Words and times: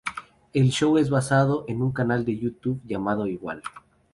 El 0.51 0.71
show 0.71 0.97
es 0.97 1.11
basado 1.11 1.63
en 1.67 1.83
un 1.83 1.91
canal 1.91 2.25
de 2.25 2.35
Youtube 2.35 2.81
llamado 2.85 3.27
igual. 3.27 3.61